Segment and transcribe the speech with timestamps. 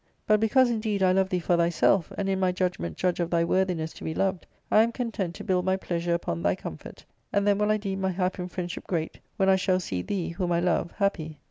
[0.25, 3.43] But because indeed I love thee for thyself, and in my judgment judge, of thy
[3.43, 7.05] worthiness to be loved, I am con tent to build my pleasure upon thy comfort,
[7.31, 10.29] and then will I deem my hap in friendship great when I shall see thee,
[10.29, 11.37] whom I love, happy.